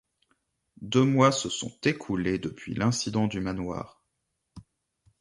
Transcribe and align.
Deux 0.81 1.03
mois 1.03 1.31
se 1.31 1.47
sont 1.47 1.71
écoulés 1.83 2.39
depuis 2.39 2.73
l'incident 2.73 3.27
du 3.27 3.39
manoir. 3.39 4.01